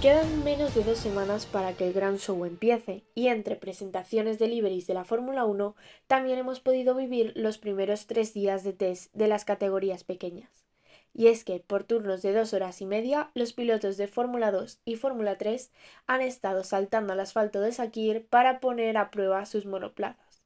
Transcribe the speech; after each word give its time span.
Quedan 0.00 0.44
menos 0.44 0.76
de 0.76 0.84
dos 0.84 0.98
semanas 0.98 1.46
para 1.46 1.72
que 1.72 1.84
el 1.84 1.92
gran 1.92 2.18
show 2.18 2.44
empiece 2.44 3.02
y 3.16 3.26
entre 3.26 3.56
presentaciones 3.56 4.38
de 4.38 4.46
deliveries 4.46 4.86
de 4.86 4.94
la 4.94 5.02
Fórmula 5.02 5.44
1 5.44 5.74
también 6.06 6.38
hemos 6.38 6.60
podido 6.60 6.94
vivir 6.94 7.32
los 7.34 7.58
primeros 7.58 8.06
tres 8.06 8.32
días 8.32 8.62
de 8.62 8.72
test 8.72 9.12
de 9.12 9.26
las 9.26 9.44
categorías 9.44 10.04
pequeñas. 10.04 10.64
Y 11.12 11.26
es 11.26 11.42
que 11.42 11.58
por 11.58 11.82
turnos 11.82 12.22
de 12.22 12.32
dos 12.32 12.54
horas 12.54 12.80
y 12.80 12.86
media 12.86 13.32
los 13.34 13.52
pilotos 13.52 13.96
de 13.96 14.06
Fórmula 14.06 14.52
2 14.52 14.78
y 14.84 14.94
Fórmula 14.94 15.36
3 15.36 15.72
han 16.06 16.20
estado 16.20 16.62
saltando 16.62 17.12
al 17.12 17.18
asfalto 17.18 17.60
de 17.60 17.72
Sakir 17.72 18.24
para 18.24 18.60
poner 18.60 18.98
a 18.98 19.10
prueba 19.10 19.46
sus 19.46 19.66
monoplazas. 19.66 20.44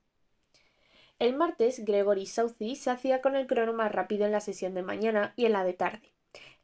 El 1.19 1.37
martes 1.37 1.85
Gregory 1.85 2.25
Southey 2.25 2.75
se 2.75 2.89
hacía 2.89 3.21
con 3.21 3.37
el 3.37 3.47
crono 3.47 3.75
más 3.75 3.93
rápido 3.93 4.25
en 4.25 4.33
la 4.33 4.41
sesión 4.41 4.73
de 4.73 4.83
mañana 4.83 5.35
y 5.37 5.45
en 5.45 5.53
la 5.53 5.63
de 5.63 5.75
tarde 5.75 6.13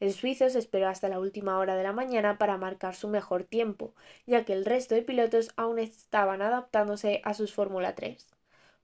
el 0.00 0.12
suizo 0.12 0.48
se 0.48 0.58
esperó 0.58 0.88
hasta 0.88 1.08
la 1.08 1.20
última 1.20 1.58
hora 1.58 1.76
de 1.76 1.82
la 1.82 1.92
mañana 1.92 2.38
para 2.38 2.56
marcar 2.56 2.94
su 2.94 3.08
mejor 3.08 3.44
tiempo, 3.44 3.94
ya 4.26 4.44
que 4.44 4.52
el 4.52 4.64
resto 4.64 4.94
de 4.94 5.02
pilotos 5.02 5.50
aún 5.56 5.78
estaban 5.78 6.42
adaptándose 6.42 7.20
a 7.24 7.34
sus 7.34 7.52
Fórmula 7.52 7.94
3. 7.94 8.28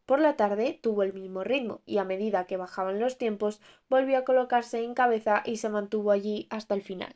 Por 0.06 0.20
la 0.20 0.36
tarde 0.36 0.78
tuvo 0.82 1.02
el 1.02 1.14
mismo 1.14 1.44
ritmo 1.44 1.80
y 1.86 1.98
a 1.98 2.04
medida 2.04 2.46
que 2.46 2.56
bajaban 2.56 3.00
los 3.00 3.16
tiempos 3.16 3.60
volvió 3.88 4.18
a 4.18 4.24
colocarse 4.24 4.82
en 4.84 4.94
cabeza 4.94 5.42
y 5.46 5.56
se 5.56 5.68
mantuvo 5.70 6.10
allí 6.10 6.46
hasta 6.50 6.74
el 6.74 6.82
final. 6.82 7.14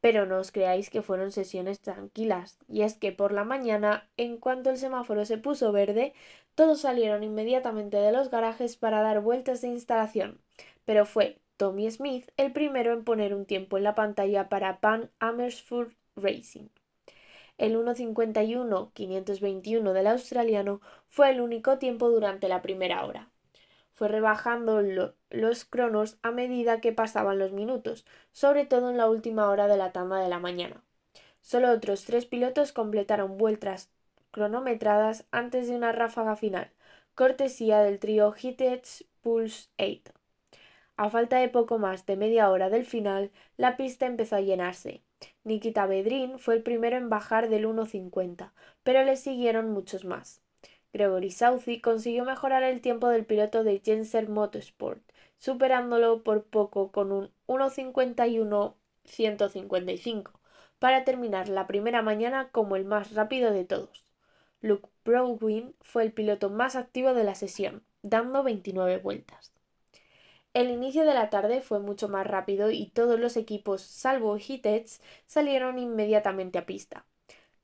Pero 0.00 0.26
no 0.26 0.38
os 0.38 0.52
creáis 0.52 0.90
que 0.90 1.02
fueron 1.02 1.32
sesiones 1.32 1.80
tranquilas, 1.80 2.58
y 2.68 2.82
es 2.82 2.94
que 2.94 3.10
por 3.10 3.32
la 3.32 3.44
mañana, 3.44 4.08
en 4.18 4.36
cuanto 4.36 4.70
el 4.70 4.76
semáforo 4.76 5.24
se 5.24 5.38
puso 5.38 5.72
verde, 5.72 6.12
todos 6.54 6.82
salieron 6.82 7.24
inmediatamente 7.24 7.96
de 7.96 8.12
los 8.12 8.30
garajes 8.30 8.76
para 8.76 9.00
dar 9.00 9.20
vueltas 9.20 9.62
de 9.62 9.68
instalación, 9.68 10.40
pero 10.84 11.06
fue 11.06 11.40
Tommy 11.56 11.90
Smith 11.90 12.30
el 12.36 12.52
primero 12.52 12.92
en 12.92 13.04
poner 13.04 13.34
un 13.34 13.46
tiempo 13.46 13.76
en 13.76 13.84
la 13.84 13.94
pantalla 13.94 14.48
para 14.48 14.80
Pan 14.80 15.10
Amersfoort 15.20 15.92
Racing. 16.16 16.68
El 17.58 17.76
1.51.521 17.76 19.92
del 19.92 20.06
australiano 20.08 20.80
fue 21.06 21.30
el 21.30 21.40
único 21.40 21.78
tiempo 21.78 22.10
durante 22.10 22.48
la 22.48 22.60
primera 22.62 23.06
hora. 23.06 23.30
Fue 23.92 24.08
rebajando 24.08 24.82
los 25.30 25.64
cronos 25.64 26.18
a 26.22 26.32
medida 26.32 26.80
que 26.80 26.92
pasaban 26.92 27.38
los 27.38 27.52
minutos, 27.52 28.04
sobre 28.32 28.66
todo 28.66 28.90
en 28.90 28.96
la 28.96 29.08
última 29.08 29.48
hora 29.48 29.68
de 29.68 29.76
la 29.76 29.92
tanda 29.92 30.18
de 30.18 30.28
la 30.28 30.40
mañana. 30.40 30.82
Solo 31.40 31.70
otros 31.70 32.04
tres 32.04 32.26
pilotos 32.26 32.72
completaron 32.72 33.38
vueltas 33.38 33.92
cronometradas 34.32 35.26
antes 35.30 35.68
de 35.68 35.76
una 35.76 35.92
ráfaga 35.92 36.34
final, 36.34 36.72
cortesía 37.14 37.82
del 37.82 38.00
trío 38.00 38.34
Hitech 38.34 39.06
Pulse 39.20 39.68
8. 39.78 40.23
A 40.96 41.10
falta 41.10 41.38
de 41.38 41.48
poco 41.48 41.78
más 41.78 42.06
de 42.06 42.16
media 42.16 42.48
hora 42.50 42.70
del 42.70 42.86
final, 42.86 43.32
la 43.56 43.76
pista 43.76 44.06
empezó 44.06 44.36
a 44.36 44.40
llenarse. 44.40 45.02
Nikita 45.42 45.86
Bedrin 45.86 46.38
fue 46.38 46.54
el 46.54 46.62
primero 46.62 46.96
en 46.96 47.08
bajar 47.08 47.48
del 47.48 47.66
1.50, 47.66 48.52
pero 48.84 49.02
le 49.02 49.16
siguieron 49.16 49.70
muchos 49.70 50.04
más. 50.04 50.40
Gregory 50.92 51.32
Southey 51.32 51.80
consiguió 51.80 52.24
mejorar 52.24 52.62
el 52.62 52.80
tiempo 52.80 53.08
del 53.08 53.24
piloto 53.24 53.64
de 53.64 53.80
Jenser 53.84 54.28
Motorsport, 54.28 55.02
superándolo 55.36 56.22
por 56.22 56.44
poco 56.44 56.92
con 56.92 57.10
un 57.10 57.32
1.51.155, 57.48 60.30
para 60.78 61.02
terminar 61.02 61.48
la 61.48 61.66
primera 61.66 62.02
mañana 62.02 62.50
como 62.50 62.76
el 62.76 62.84
más 62.84 63.14
rápido 63.14 63.50
de 63.50 63.64
todos. 63.64 64.04
Luke 64.60 64.88
Browin 65.04 65.74
fue 65.80 66.04
el 66.04 66.12
piloto 66.12 66.50
más 66.50 66.76
activo 66.76 67.14
de 67.14 67.24
la 67.24 67.34
sesión, 67.34 67.82
dando 68.02 68.44
29 68.44 68.98
vueltas. 68.98 69.53
El 70.54 70.70
inicio 70.70 71.04
de 71.04 71.14
la 71.14 71.30
tarde 71.30 71.60
fue 71.62 71.80
mucho 71.80 72.08
más 72.08 72.24
rápido 72.26 72.70
y 72.70 72.86
todos 72.86 73.18
los 73.18 73.36
equipos, 73.36 73.82
salvo 73.82 74.38
Hitech, 74.38 74.88
salieron 75.26 75.80
inmediatamente 75.80 76.58
a 76.58 76.66
pista. 76.66 77.04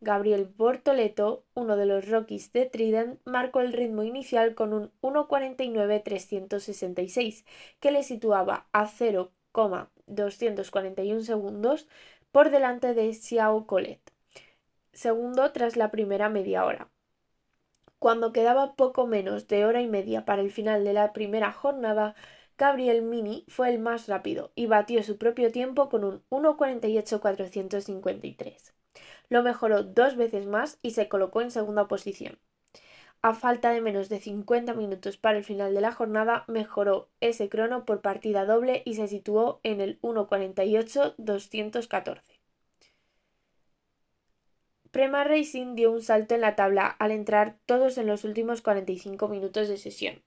Gabriel 0.01 0.47
Bortoleto, 0.47 1.45
uno 1.55 1.77
de 1.77 1.87
los 1.87 2.09
Rockies 2.09 2.53
de 2.53 2.67
Trident, 2.67 3.21
marcó 3.25 3.61
el 3.61 3.73
ritmo 3.73 4.03
inicial 4.03 4.57
con 4.57 4.73
un 4.73 4.91
1.49.366, 5.03 7.45
que 7.79 7.93
le 7.93 8.03
situaba 8.03 8.67
a 8.73 8.89
0,241 8.89 11.21
segundos 11.21 11.87
por 12.33 12.51
delante 12.51 12.95
de 12.95 13.15
Xiao 13.15 13.67
Colette, 13.67 14.13
segundo 14.93 15.53
tras 15.53 15.77
la 15.77 15.93
primera 15.93 16.29
media 16.29 16.65
hora. 16.65 16.91
Cuando 18.01 18.33
quedaba 18.33 18.75
poco 18.75 19.07
menos 19.07 19.47
de 19.47 19.65
hora 19.65 19.81
y 19.81 19.87
media 19.87 20.25
para 20.25 20.43
el 20.43 20.51
final 20.51 20.83
de 20.83 20.95
la 20.95 21.13
primera 21.13 21.53
jornada, 21.53 22.17
Gabriel 22.61 23.01
Mini 23.01 23.47
fue 23.49 23.71
el 23.71 23.79
más 23.79 24.07
rápido 24.07 24.53
y 24.55 24.67
batió 24.67 25.03
su 25.03 25.17
propio 25.17 25.51
tiempo 25.51 25.89
con 25.89 26.05
un 26.05 26.23
1.48.453. 26.29 28.75
Lo 29.31 29.43
mejoró 29.43 29.83
dos 29.83 30.17
veces 30.17 30.45
más 30.45 30.79
y 30.83 30.91
se 30.91 31.09
colocó 31.09 31.41
en 31.41 31.51
segunda 31.51 31.89
posición. 31.89 32.39
A 33.23 33.33
falta 33.33 33.71
de 33.71 33.81
menos 33.81 34.11
de 34.11 34.21
50 34.21 34.75
minutos 34.75 35.17
para 35.17 35.39
el 35.39 35.45
final 35.45 35.73
de 35.73 35.81
la 35.81 35.93
jornada, 35.93 36.45
mejoró 36.49 37.09
ese 37.21 37.49
crono 37.49 37.87
por 37.87 38.03
partida 38.03 38.45
doble 38.45 38.83
y 38.85 38.93
se 38.93 39.09
situó 39.09 39.61
en 39.63 39.81
el 39.81 39.99
1.48.214. 40.03 42.21
Prema 44.91 45.25
Racing 45.25 45.77
dio 45.77 45.93
un 45.93 46.03
salto 46.03 46.35
en 46.35 46.43
la 46.43 46.57
tabla 46.57 46.89
al 46.89 47.11
entrar 47.11 47.57
todos 47.65 47.97
en 47.97 48.07
los 48.07 48.25
últimos 48.25 48.61
45 48.61 49.29
minutos 49.29 49.69
de 49.69 49.79
sesión. 49.79 50.23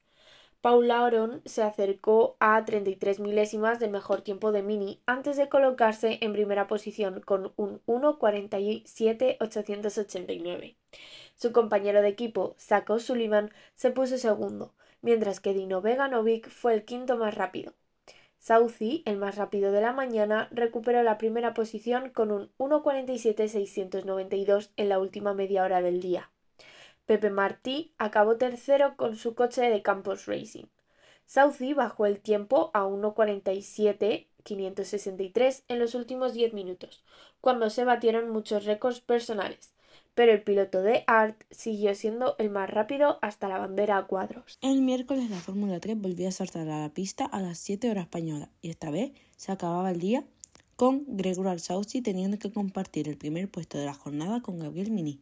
Paula 0.64 1.04
Oron 1.04 1.44
se 1.44 1.62
acercó 1.62 2.38
a 2.40 2.64
33 2.64 3.20
milésimas 3.20 3.82
del 3.82 3.92
mejor 3.92 4.22
tiempo 4.22 4.54
de 4.54 4.64
Mini 4.64 5.02
antes 5.06 5.36
de 5.36 5.50
colocarse 5.50 6.20
en 6.22 6.32
primera 6.32 6.68
posición 6.68 7.20
con 7.20 7.52
un 7.58 7.82
1.47.889. 7.86 10.78
Su 11.36 11.52
compañero 11.52 12.02
de 12.02 12.08
equipo, 12.08 12.56
Sako 12.58 13.00
Sullivan, 13.00 13.52
se 13.76 13.92
puso 13.92 14.18
segundo, 14.18 14.74
mientras 15.02 15.42
que 15.42 15.54
Dino 15.54 15.82
Veganovic 15.82 16.48
fue 16.48 16.76
el 16.76 16.86
quinto 16.86 17.18
más 17.18 17.36
rápido. 17.36 17.74
Southey, 18.40 19.04
el 19.06 19.18
más 19.18 19.36
rápido 19.36 19.74
de 19.74 19.82
la 19.82 19.92
mañana, 19.92 20.48
recuperó 20.52 21.04
la 21.04 21.18
primera 21.18 21.54
posición 21.54 22.10
con 22.10 22.32
un 22.32 22.50
1.47.692 22.58 24.72
en 24.78 24.88
la 24.88 25.00
última 25.00 25.34
media 25.34 25.64
hora 25.64 25.82
del 25.82 26.00
día. 26.00 26.30
Pepe 27.06 27.30
Martí 27.30 27.94
acabó 27.98 28.38
tercero 28.38 28.96
con 28.96 29.18
su 29.18 29.36
coche 29.36 29.64
de 29.64 29.82
Campos 29.82 30.26
Racing. 30.26 30.68
Southey 31.26 31.74
bajó 31.74 32.06
el 32.06 32.22
tiempo 32.22 32.72
a 32.74 32.86
1.47.563 32.86 35.64
en 35.68 35.80
los 35.80 35.96
últimos 35.96 36.34
10 36.34 36.54
minutos, 36.54 37.04
cuando 37.42 37.70
se 37.70 37.84
batieron 37.86 38.30
muchos 38.30 38.66
récords 38.66 39.00
personales, 39.02 39.74
pero 40.14 40.32
el 40.32 40.44
piloto 40.44 40.82
de 40.82 41.04
Art 41.08 41.44
siguió 41.50 41.94
siendo 41.96 42.36
el 42.38 42.50
más 42.50 42.70
rápido 42.70 43.20
hasta 43.22 43.50
la 43.50 43.58
bandera 43.58 43.98
a 43.98 44.08
cuadros. 44.08 44.58
El 44.62 44.82
miércoles 44.82 45.30
la 45.30 45.38
Fórmula 45.38 45.80
3 45.80 46.00
volvió 46.00 46.30
a 46.30 46.32
saltar 46.32 46.70
a 46.70 46.82
la 46.82 46.94
pista 46.94 47.26
a 47.26 47.42
las 47.42 47.58
7 47.60 47.90
horas 47.90 48.06
españolas 48.06 48.50
y 48.62 48.70
esta 48.70 48.92
vez 48.92 49.12
se 49.36 49.52
acababa 49.52 49.92
el 49.92 50.00
día 50.00 50.24
con 50.76 51.04
Gregory 51.08 51.60
Southey 51.60 52.02
teniendo 52.02 52.40
que 52.40 52.52
compartir 52.52 53.08
el 53.08 53.18
primer 53.18 53.50
puesto 53.50 53.78
de 53.78 53.86
la 53.86 53.94
jornada 53.94 54.42
con 54.42 54.60
Gabriel 54.60 54.92
Mini. 54.92 55.20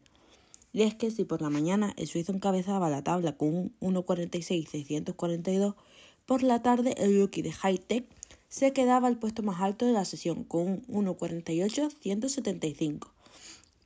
Y 0.73 0.83
es 0.83 0.95
que 0.95 1.11
si 1.11 1.25
por 1.25 1.41
la 1.41 1.49
mañana 1.49 1.93
el 1.97 2.07
suizo 2.07 2.31
encabezaba 2.31 2.89
la 2.89 3.03
tabla 3.03 3.35
con 3.35 3.73
un 3.79 3.95
1.46.642, 3.95 5.75
por 6.25 6.43
la 6.43 6.61
tarde 6.61 6.95
el 6.97 7.19
rookie 7.19 7.41
de 7.41 7.51
High 7.51 7.79
Tech 7.79 8.05
se 8.47 8.71
quedaba 8.73 9.07
al 9.07 9.17
puesto 9.17 9.41
más 9.43 9.61
alto 9.61 9.85
de 9.85 9.93
la 9.93 10.05
sesión 10.05 10.43
con 10.43 10.83
un 10.87 11.07
1.48.175. 11.07 13.07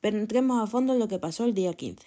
Pero 0.01 0.17
entremos 0.17 0.61
a 0.61 0.67
fondo 0.67 0.93
en 0.93 0.99
lo 0.99 1.07
que 1.07 1.19
pasó 1.19 1.45
el 1.45 1.53
día 1.53 1.73
15. 1.73 2.05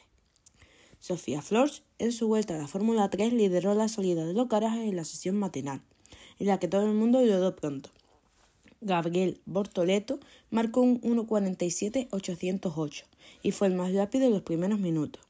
Sofía 1.00 1.42
Flores, 1.42 1.82
en 1.98 2.12
su 2.12 2.26
vuelta 2.26 2.54
a 2.54 2.58
la 2.58 2.66
Fórmula 2.66 3.08
3, 3.08 3.32
lideró 3.32 3.74
la 3.74 3.88
salida 3.88 4.24
de 4.24 4.34
los 4.34 4.48
garajes 4.48 4.88
en 4.88 4.96
la 4.96 5.04
sesión 5.04 5.36
matinal, 5.36 5.80
en 6.38 6.48
la 6.48 6.58
que 6.58 6.68
todo 6.68 6.86
el 6.86 6.94
mundo 6.94 7.20
dio 7.20 7.54
pronto. 7.54 7.90
Gabriel 8.80 9.40
Bortoleto 9.44 10.20
marcó 10.50 10.82
un 10.82 11.00
1.47.808 11.00 13.04
y 13.42 13.50
fue 13.50 13.66
el 13.66 13.74
más 13.74 13.92
rápido 13.92 14.26
en 14.26 14.32
los 14.32 14.42
primeros 14.42 14.78
minutos. 14.78 15.24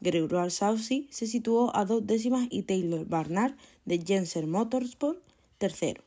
Gregoire 0.00 0.50
Saucy 0.50 1.06
se 1.10 1.26
situó 1.26 1.76
a 1.76 1.84
dos 1.84 2.06
décimas 2.06 2.46
y 2.50 2.62
Taylor 2.62 3.04
Barnard 3.06 3.54
de 3.84 3.98
Jenser 3.98 4.46
Motorsport 4.46 5.18
tercero. 5.58 6.02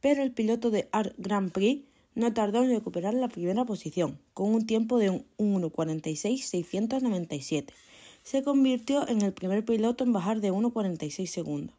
Pero 0.00 0.22
el 0.22 0.32
piloto 0.32 0.70
de 0.70 0.88
Art 0.92 1.14
Grand 1.18 1.52
Prix 1.52 1.84
no 2.14 2.32
tardó 2.32 2.62
en 2.62 2.70
recuperar 2.70 3.12
la 3.14 3.28
primera 3.28 3.64
posición, 3.64 4.18
con 4.32 4.54
un 4.54 4.66
tiempo 4.66 4.98
de 4.98 5.10
un 5.10 5.26
1.46.697. 5.38 7.66
Se 8.22 8.42
convirtió 8.42 9.06
en 9.08 9.22
el 9.22 9.32
primer 9.32 9.64
piloto 9.64 10.04
en 10.04 10.12
bajar 10.12 10.40
de 10.40 10.52
1.46 10.52 11.26
segundos 11.26 11.74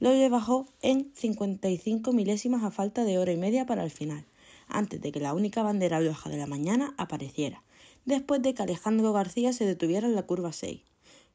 lo 0.00 0.30
bajó 0.30 0.66
en 0.80 1.12
55 1.14 2.12
milésimas 2.12 2.64
a 2.64 2.70
falta 2.70 3.04
de 3.04 3.18
hora 3.18 3.32
y 3.32 3.36
media 3.36 3.66
para 3.66 3.84
el 3.84 3.90
final, 3.90 4.24
antes 4.66 5.00
de 5.00 5.12
que 5.12 5.20
la 5.20 5.34
única 5.34 5.62
bandera 5.62 6.00
roja 6.00 6.30
de 6.30 6.38
la 6.38 6.46
mañana 6.46 6.94
apareciera, 6.96 7.62
después 8.06 8.40
de 8.40 8.54
que 8.54 8.62
Alejandro 8.62 9.12
García 9.12 9.52
se 9.52 9.66
detuviera 9.66 10.06
en 10.06 10.14
la 10.14 10.22
curva 10.22 10.52
6. 10.52 10.80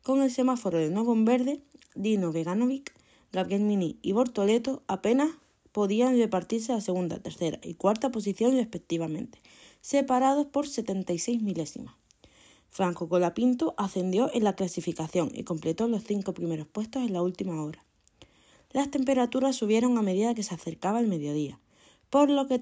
Con 0.01 0.23
el 0.23 0.31
semáforo 0.31 0.79
de 0.79 0.89
nuevo 0.89 1.13
en 1.13 1.25
verde, 1.25 1.61
Dino 1.93 2.31
Veganovic, 2.31 2.91
Gabriel 3.31 3.61
Mini 3.61 3.99
y 4.01 4.13
Bortoleto 4.13 4.81
apenas 4.87 5.29
podían 5.71 6.17
repartirse 6.17 6.73
la 6.73 6.81
segunda, 6.81 7.19
tercera 7.19 7.59
y 7.61 7.75
cuarta 7.75 8.11
posición 8.11 8.55
respectivamente, 8.55 9.41
separados 9.81 10.47
por 10.47 10.67
76 10.67 11.43
milésimas. 11.43 11.93
Franco 12.69 13.07
Colapinto 13.07 13.75
ascendió 13.77 14.33
en 14.33 14.43
la 14.43 14.55
clasificación 14.55 15.29
y 15.33 15.43
completó 15.43 15.87
los 15.87 16.03
cinco 16.03 16.33
primeros 16.33 16.65
puestos 16.65 17.03
en 17.03 17.13
la 17.13 17.21
última 17.21 17.63
hora. 17.63 17.84
Las 18.75 18.91
temperaturas 18.91 19.55
subieron 19.55 19.97
a 19.97 20.01
medida 20.01 20.35
que 20.35 20.43
se 20.43 20.53
acercaba 20.53 20.99
el 20.99 21.07
mediodía, 21.07 21.61
por 22.09 22.29
lo 22.29 22.45
que 22.45 22.61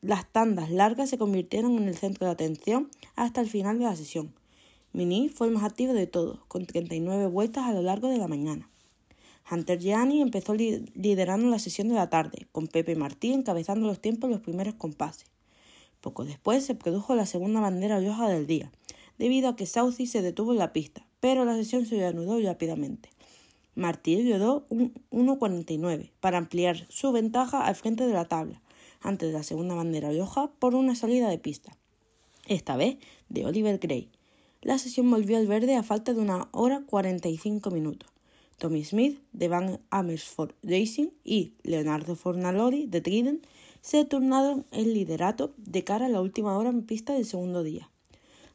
las 0.00 0.26
tandas 0.26 0.72
largas 0.72 1.08
se 1.08 1.18
convirtieron 1.18 1.76
en 1.76 1.86
el 1.86 1.96
centro 1.96 2.26
de 2.26 2.32
atención 2.32 2.90
hasta 3.14 3.40
el 3.40 3.48
final 3.48 3.78
de 3.78 3.84
la 3.84 3.94
sesión. 3.94 4.34
Mini 4.92 5.28
fue 5.28 5.46
el 5.46 5.52
más 5.52 5.62
activo 5.62 5.92
de 5.92 6.08
todos, 6.08 6.40
con 6.48 6.66
39 6.66 7.28
vueltas 7.28 7.64
a 7.64 7.72
lo 7.72 7.80
largo 7.80 8.08
de 8.08 8.18
la 8.18 8.26
mañana. 8.26 8.68
Hunter 9.48 9.78
Gianni 9.78 10.20
empezó 10.20 10.52
liderando 10.54 11.48
la 11.48 11.60
sesión 11.60 11.86
de 11.86 11.94
la 11.94 12.10
tarde, 12.10 12.48
con 12.50 12.66
Pepe 12.66 12.96
Martí 12.96 13.32
encabezando 13.32 13.86
los 13.86 14.00
tiempos 14.00 14.26
en 14.26 14.32
los 14.32 14.42
primeros 14.42 14.74
compases. 14.74 15.26
Poco 16.00 16.24
después 16.24 16.64
se 16.66 16.74
produjo 16.74 17.14
la 17.14 17.24
segunda 17.24 17.60
bandera 17.60 18.00
roja 18.00 18.28
del 18.28 18.48
día, 18.48 18.72
debido 19.16 19.50
a 19.50 19.54
que 19.54 19.66
Southey 19.66 20.08
se 20.08 20.22
detuvo 20.22 20.50
en 20.50 20.58
la 20.58 20.72
pista, 20.72 21.06
pero 21.20 21.44
la 21.44 21.54
sesión 21.54 21.86
se 21.86 21.98
reanudó 21.98 22.40
rápidamente. 22.40 23.10
Martí 23.74 24.30
rodó 24.30 24.66
un 24.68 24.92
1.49 25.10 26.10
para 26.20 26.38
ampliar 26.38 26.86
su 26.90 27.10
ventaja 27.10 27.64
al 27.64 27.74
frente 27.74 28.06
de 28.06 28.12
la 28.12 28.26
tabla, 28.26 28.60
antes 29.00 29.28
de 29.28 29.38
la 29.38 29.42
segunda 29.42 29.74
bandera 29.74 30.12
roja 30.12 30.50
por 30.58 30.74
una 30.74 30.94
salida 30.94 31.28
de 31.28 31.38
pista, 31.38 31.76
esta 32.46 32.76
vez 32.76 32.98
de 33.28 33.46
Oliver 33.46 33.78
Gray. 33.78 34.10
La 34.60 34.78
sesión 34.78 35.10
volvió 35.10 35.38
al 35.38 35.46
verde 35.46 35.74
a 35.74 35.82
falta 35.82 36.12
de 36.12 36.20
una 36.20 36.48
hora 36.52 36.82
45 36.86 37.70
minutos. 37.70 38.08
Tommy 38.58 38.84
Smith 38.84 39.18
de 39.32 39.48
Van 39.48 39.80
Amersfoort 39.90 40.54
Racing 40.62 41.08
y 41.24 41.54
Leonardo 41.64 42.14
Fornalori 42.14 42.86
de 42.86 43.00
Trident 43.00 43.44
se 43.80 44.04
turnaron 44.04 44.66
el 44.70 44.94
liderato 44.94 45.52
de 45.56 45.82
cara 45.82 46.06
a 46.06 46.08
la 46.08 46.20
última 46.20 46.56
hora 46.56 46.68
en 46.70 46.84
pista 46.84 47.14
del 47.14 47.24
segundo 47.26 47.64
día. 47.64 47.90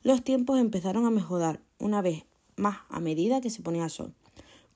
Los 0.03 0.23
tiempos 0.23 0.59
empezaron 0.59 1.05
a 1.05 1.09
mejorar 1.09 1.59
una 1.79 2.01
vez 2.01 2.23
más 2.55 2.77
a 2.87 3.01
medida 3.01 3.41
que 3.41 3.49
se 3.49 3.61
ponía 3.61 3.89
sol, 3.89 4.13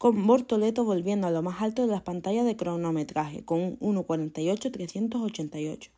con 0.02 0.26
Bortoleto 0.26 0.84
volviendo 0.84 1.28
a 1.28 1.30
lo 1.30 1.44
más 1.44 1.62
alto 1.62 1.84
de 1.84 1.88
las 1.90 2.02
pantallas 2.02 2.44
de 2.44 2.56
cronometraje 2.56 3.46
con 3.46 3.78
un 3.80 3.98
1.48.388. 3.98 5.92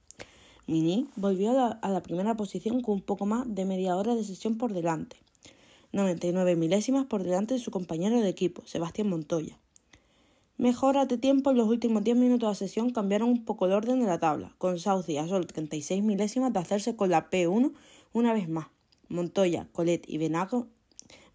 Mini 0.67 1.07
volvió 1.15 1.51
a 1.57 1.89
la, 1.89 2.03
primera 2.03 2.35
posición 2.35 2.81
con 2.81 2.95
un 2.95 3.01
poco 3.01 3.25
más 3.25 3.45
de 3.47 3.63
media 3.63 3.95
hora 3.95 4.13
de 4.13 4.25
sesión 4.25 4.57
por 4.57 4.73
delante, 4.73 5.15
99 5.93 6.57
milésimas 6.57 7.05
por 7.05 7.23
delante 7.23 7.53
de 7.53 7.61
su 7.61 7.71
compañero 7.71 8.19
de 8.19 8.27
equipo, 8.27 8.61
Sebastián 8.65 9.07
Montoya. 9.07 9.57
Mejoras 10.57 11.07
de 11.07 11.17
tiempo 11.17 11.51
en 11.51 11.55
los 11.55 11.69
últimos 11.69 12.03
10 12.03 12.17
minutos 12.17 12.49
de 12.49 12.67
sesión 12.67 12.89
cambiaron 12.89 13.29
un 13.29 13.45
poco 13.45 13.67
el 13.67 13.71
orden 13.71 14.01
de 14.01 14.05
la 14.07 14.19
tabla, 14.19 14.53
con 14.57 14.79
Southey 14.79 15.17
a 15.17 15.29
sol 15.29 15.47
36 15.47 16.03
milésimas 16.03 16.51
de 16.51 16.59
hacerse 16.59 16.97
con 16.97 17.09
la 17.09 17.29
P1 17.29 17.71
una 18.11 18.33
vez 18.33 18.49
más. 18.49 18.67
Montoya, 19.07 19.69
Colet 19.71 20.03
y 20.09 20.17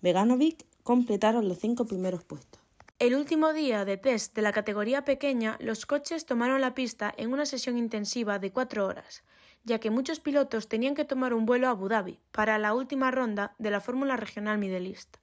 Veganovic 0.03 0.67
completaron 0.83 1.49
los 1.49 1.59
cinco 1.61 1.87
primeros 1.87 2.25
puestos. 2.25 2.58
El 3.01 3.15
último 3.15 3.53
día 3.53 3.85
de 3.85 3.97
test 3.97 4.35
de 4.35 4.43
la 4.43 4.51
categoría 4.51 5.05
pequeña, 5.05 5.57
los 5.61 5.87
coches 5.87 6.27
tomaron 6.27 6.61
la 6.61 6.75
pista 6.75 7.15
en 7.17 7.33
una 7.33 7.47
sesión 7.47 7.79
intensiva 7.79 8.41
de 8.41 8.51
cuatro 8.51 8.87
horas, 8.87 9.23
ya 9.63 9.79
que 9.79 9.91
muchos 9.91 10.19
pilotos 10.19 10.69
tenían 10.69 10.97
que 10.97 11.05
tomar 11.05 11.33
un 11.33 11.47
vuelo 11.47 11.69
a 11.69 11.71
Abu 11.71 11.89
Dhabi 11.89 12.19
para 12.33 12.59
la 12.59 12.75
última 12.75 13.13
ronda 13.13 13.55
de 13.59 13.71
la 13.71 13.81
Fórmula 13.81 14.17
Regional 14.17 14.59
Middle 14.59 14.89
East. 14.89 15.19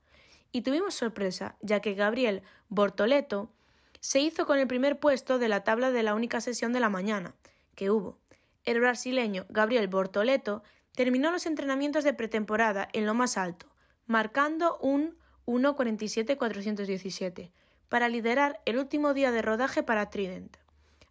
Y 0.53 0.61
tuvimos 0.61 0.93
sorpresa, 0.93 1.57
ya 1.59 1.81
que 1.81 1.95
Gabriel 1.95 2.43
Bortoleto 2.69 3.51
se 3.99 4.21
hizo 4.21 4.45
con 4.45 4.57
el 4.57 4.67
primer 4.67 4.97
puesto 4.97 5.37
de 5.37 5.49
la 5.49 5.65
tabla 5.65 5.91
de 5.91 6.03
la 6.03 6.15
única 6.15 6.39
sesión 6.39 6.71
de 6.71 6.79
la 6.79 6.87
mañana 6.87 7.35
que 7.75 7.91
hubo. 7.91 8.17
El 8.63 8.79
brasileño 8.79 9.47
Gabriel 9.49 9.89
Bortoleto 9.89 10.63
terminó 10.93 11.29
los 11.29 11.45
entrenamientos 11.45 12.05
de 12.05 12.13
pretemporada 12.13 12.87
en 12.93 13.05
lo 13.05 13.13
más 13.13 13.37
alto, 13.37 13.67
marcando 14.07 14.77
un 14.77 15.17
1.47.417 15.45 17.51
para 17.89 18.09
liderar 18.09 18.61
el 18.65 18.77
último 18.77 19.13
día 19.13 19.31
de 19.31 19.41
rodaje 19.41 19.83
para 19.83 20.09
Trident. 20.09 20.57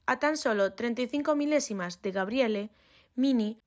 A 0.06 0.18
tan 0.18 0.36
solo 0.36 0.74
35 0.74 1.34
milésimas 1.34 2.02
de 2.02 2.12
Gabriele, 2.12 2.70
Mini, 3.14 3.58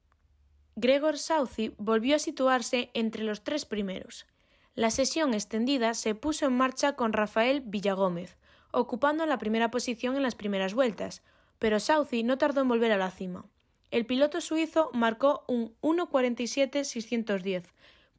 Gregor 0.75 1.17
Southey 1.17 1.73
volvió 1.77 2.15
a 2.15 2.19
situarse 2.19 2.91
entre 2.93 3.23
los 3.23 3.43
tres 3.43 3.65
primeros. 3.65 4.27
La 4.75 4.91
sesión 4.91 5.33
extendida 5.33 5.95
se 5.95 6.13
puso 6.13 6.45
en 6.45 6.55
marcha 6.55 6.93
con 6.93 7.13
Rafael 7.13 7.61
Villagómez, 7.61 8.37
ocupando 8.71 9.25
la 9.25 9.39
primera 9.39 9.71
posición 9.71 10.15
en 10.15 10.21
las 10.21 10.35
primeras 10.35 10.75
vueltas, 10.75 11.23
pero 11.57 11.79
Southey 11.79 12.21
no 12.21 12.37
tardó 12.37 12.61
en 12.61 12.67
volver 12.67 12.91
a 12.91 12.97
la 12.97 13.09
cima. 13.09 13.45
El 13.89 14.05
piloto 14.05 14.41
suizo 14.41 14.91
marcó 14.93 15.45
un 15.47 15.73
1.47.610 15.81 17.63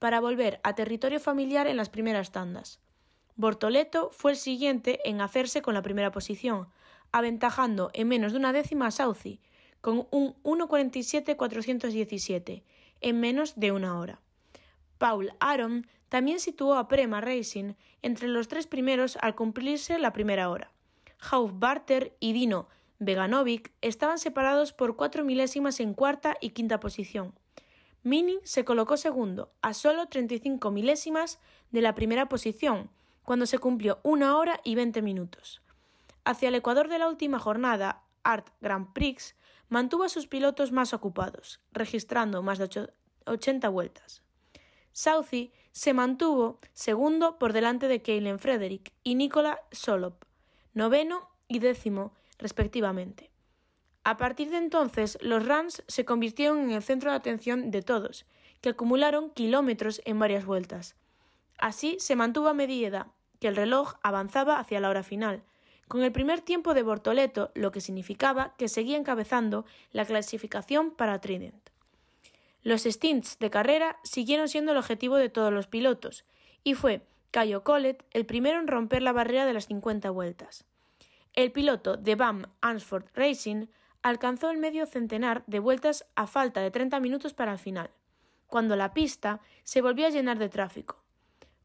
para 0.00 0.18
volver 0.18 0.60
a 0.64 0.74
territorio 0.74 1.20
familiar 1.20 1.66
en 1.66 1.76
las 1.76 1.90
primeras 1.90 2.32
tandas. 2.32 2.80
Bortoleto 3.38 4.10
fue 4.10 4.32
el 4.32 4.36
siguiente 4.36 5.00
en 5.08 5.20
hacerse 5.20 5.62
con 5.62 5.72
la 5.72 5.82
primera 5.82 6.10
posición, 6.10 6.66
aventajando 7.12 7.92
en 7.94 8.08
menos 8.08 8.32
de 8.32 8.38
una 8.38 8.52
décima 8.52 8.88
a 8.88 8.90
Southey, 8.90 9.40
con 9.80 10.08
un 10.10 10.34
1.47.417, 10.42 12.64
en 13.00 13.20
menos 13.20 13.60
de 13.60 13.70
una 13.70 13.96
hora. 13.96 14.20
Paul 14.98 15.30
Aron 15.38 15.86
también 16.08 16.40
situó 16.40 16.74
a 16.74 16.88
Prema 16.88 17.20
Racing 17.20 17.74
entre 18.02 18.26
los 18.26 18.48
tres 18.48 18.66
primeros 18.66 19.16
al 19.20 19.36
cumplirse 19.36 20.00
la 20.00 20.12
primera 20.12 20.50
hora. 20.50 20.72
Hauf 21.30 21.52
Barter 21.54 22.16
y 22.18 22.32
Dino 22.32 22.66
Veganovic 22.98 23.70
estaban 23.82 24.18
separados 24.18 24.72
por 24.72 24.96
cuatro 24.96 25.24
milésimas 25.24 25.78
en 25.78 25.94
cuarta 25.94 26.36
y 26.40 26.50
quinta 26.50 26.80
posición. 26.80 27.38
Mini 28.02 28.40
se 28.42 28.64
colocó 28.64 28.96
segundo, 28.96 29.52
a 29.62 29.74
solo 29.74 30.08
35 30.08 30.72
milésimas 30.72 31.38
de 31.70 31.82
la 31.82 31.94
primera 31.94 32.28
posición, 32.28 32.90
cuando 33.28 33.44
se 33.44 33.58
cumplió 33.58 34.00
una 34.04 34.38
hora 34.38 34.58
y 34.64 34.74
veinte 34.74 35.02
minutos. 35.02 35.60
Hacia 36.24 36.48
el 36.48 36.54
ecuador 36.54 36.88
de 36.88 36.98
la 36.98 37.08
última 37.08 37.38
jornada, 37.38 38.02
Art 38.22 38.48
Grand 38.62 38.94
Prix 38.94 39.36
mantuvo 39.68 40.04
a 40.04 40.08
sus 40.08 40.26
pilotos 40.26 40.72
más 40.72 40.94
ocupados, 40.94 41.60
registrando 41.70 42.42
más 42.42 42.56
de 42.56 42.88
80 43.26 43.68
vueltas. 43.68 44.22
Southey 44.92 45.52
se 45.72 45.92
mantuvo 45.92 46.56
segundo 46.72 47.38
por 47.38 47.52
delante 47.52 47.86
de 47.86 48.00
Keilen 48.00 48.38
Frederick 48.38 48.94
y 49.04 49.14
Nicola 49.14 49.60
Solop, 49.72 50.24
noveno 50.72 51.28
y 51.48 51.58
décimo 51.58 52.14
respectivamente. 52.38 53.30
A 54.04 54.16
partir 54.16 54.48
de 54.48 54.56
entonces, 54.56 55.18
los 55.20 55.46
runs 55.46 55.84
se 55.86 56.06
convirtieron 56.06 56.60
en 56.60 56.70
el 56.70 56.82
centro 56.82 57.10
de 57.10 57.18
atención 57.18 57.70
de 57.70 57.82
todos, 57.82 58.24
que 58.62 58.70
acumularon 58.70 59.28
kilómetros 59.32 60.00
en 60.06 60.18
varias 60.18 60.46
vueltas. 60.46 60.96
Así 61.58 61.96
se 61.98 62.16
mantuvo 62.16 62.48
a 62.48 62.54
medida 62.54 63.12
que 63.40 63.48
el 63.48 63.56
reloj 63.56 63.94
avanzaba 64.02 64.58
hacia 64.58 64.80
la 64.80 64.88
hora 64.88 65.02
final, 65.02 65.42
con 65.88 66.02
el 66.02 66.12
primer 66.12 66.40
tiempo 66.42 66.74
de 66.74 66.82
Bortoleto, 66.82 67.50
lo 67.54 67.72
que 67.72 67.80
significaba 67.80 68.54
que 68.58 68.68
seguía 68.68 68.98
encabezando 68.98 69.64
la 69.90 70.04
clasificación 70.04 70.90
para 70.90 71.20
Trident. 71.20 71.70
Los 72.62 72.82
stints 72.82 73.38
de 73.38 73.50
carrera 73.50 73.98
siguieron 74.02 74.48
siendo 74.48 74.72
el 74.72 74.78
objetivo 74.78 75.16
de 75.16 75.30
todos 75.30 75.52
los 75.52 75.66
pilotos, 75.66 76.24
y 76.62 76.74
fue 76.74 77.06
Cayo 77.30 77.64
Collet 77.64 78.04
el 78.10 78.26
primero 78.26 78.58
en 78.58 78.68
romper 78.68 79.02
la 79.02 79.12
barrera 79.12 79.46
de 79.46 79.54
las 79.54 79.66
50 79.66 80.10
vueltas. 80.10 80.64
El 81.34 81.52
piloto 81.52 81.96
de 81.96 82.14
BAM 82.16 82.46
Ansford 82.60 83.06
Racing 83.14 83.66
alcanzó 84.02 84.50
el 84.50 84.58
medio 84.58 84.86
centenar 84.86 85.44
de 85.46 85.60
vueltas 85.60 86.06
a 86.14 86.26
falta 86.26 86.60
de 86.60 86.70
30 86.70 87.00
minutos 87.00 87.34
para 87.34 87.52
el 87.52 87.58
final, 87.58 87.90
cuando 88.46 88.76
la 88.76 88.92
pista 88.92 89.40
se 89.62 89.80
volvió 89.80 90.06
a 90.06 90.10
llenar 90.10 90.38
de 90.38 90.48
tráfico. 90.48 91.02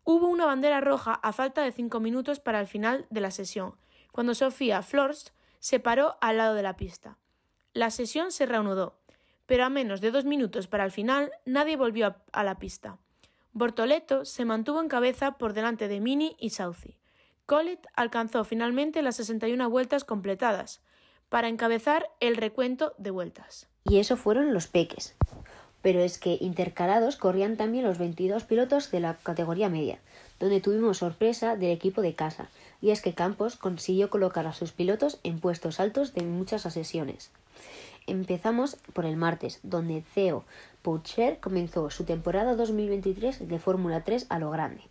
Hubo 0.03 0.27
una 0.27 0.45
bandera 0.45 0.81
roja 0.81 1.13
a 1.13 1.33
falta 1.33 1.62
de 1.62 1.72
5 1.72 2.00
minutos 2.00 2.39
para 2.39 2.60
el 2.60 2.67
final 2.67 3.05
de 3.10 3.22
la 3.22 3.31
sesión, 3.31 3.75
cuando 4.12 4.36
Sofía 4.36 4.81
Flors 4.81 5.33
se 5.60 5.79
paró 5.79 6.17
al 6.22 6.38
lado 6.38 6.55
de 6.55 6.63
la 6.63 6.75
pista. 6.75 7.17
La 7.74 7.89
sesión 7.89 8.31
se 8.31 8.45
reanudó 8.45 9.00
pero 9.45 9.65
a 9.65 9.69
menos 9.69 10.01
de 10.01 10.12
dos 10.12 10.25
minutos 10.25 10.67
para 10.67 10.86
el 10.86 10.91
final 10.91 11.31
nadie 11.45 11.77
volvió 11.77 12.15
a, 12.31 12.43
la 12.43 12.57
pista. 12.60 12.98
Bortoleto 13.51 14.25
se 14.25 14.45
mantuvo 14.45 14.81
en 14.81 14.88
cabeza 14.88 15.38
por 15.38 15.53
delante 15.53 15.88
de 15.88 16.00
Mini 16.00 16.36
y 16.39 16.51
Southey. 16.51 16.98
Collet 17.45 17.79
alcanzó 17.95 18.43
finalmente 18.45 19.01
las 19.01 19.17
61 19.17 19.69
vueltas 19.69 20.05
completadas, 20.05 20.81
para 21.29 21.50
encabezar 21.50 22.10
el 22.19 22.36
recuento 22.36 22.93
de 22.98 23.12
vueltas. 23.12 23.67
Y 23.86 23.98
eso 23.98 24.17
fueron 24.17 24.53
los 24.53 24.67
peques. 24.67 25.15
Pero 25.84 26.00
es 26.00 26.18
que 26.18 26.40
intercalados 26.42 27.18
corrían 27.18 27.56
también 27.56 27.86
los 27.86 28.00
22 28.00 28.46
pilotos 28.46 28.90
de 28.90 29.02
la 29.02 29.18
categoría 29.22 29.70
media, 29.70 30.00
donde 30.40 30.62
tuvimos 30.62 30.98
sorpresa 30.98 31.56
del 31.56 31.70
equipo 31.70 32.02
de 32.02 32.16
casa, 32.16 32.50
y 32.82 32.90
es 32.90 33.02
que 33.02 33.13
Campos 33.13 33.56
consiguió 33.56 34.10
colocar 34.10 34.48
a 34.48 34.54
sus 34.54 34.72
pilotos 34.72 35.20
en 35.24 35.40
puestos 35.40 35.80
altos 35.80 36.16
de 36.16 36.24
muchas 36.24 36.63
sesiones. 36.63 37.30
Empezamos 38.08 38.78
por 38.94 39.06
el 39.06 39.16
martes, 39.16 39.60
donde 39.63 40.04
Theo 40.13 40.44
Poucher 40.82 41.40
comenzó 41.40 41.90
su 41.90 42.04
temporada 42.04 42.56
2023 42.56 43.48
de 43.48 43.60
Fórmula 43.60 44.04
3 44.04 44.25
a 44.30 44.40
lo 44.40 44.52
grande. 44.52 44.82